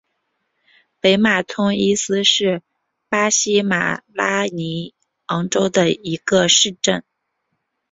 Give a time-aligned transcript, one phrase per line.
[0.99, 2.63] 北马通伊斯是
[3.07, 4.95] 巴西马拉尼
[5.27, 7.03] 昂州的一个市镇。